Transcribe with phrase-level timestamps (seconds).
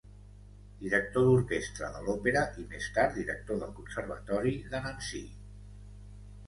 [0.83, 5.25] Director d'orquestra de l'Òpera, i més tard director del Conservatori de Nancy.